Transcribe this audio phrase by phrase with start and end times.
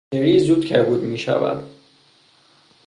[0.13, 1.69] شری زود کبود میشود.